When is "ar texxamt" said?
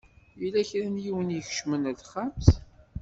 1.89-2.47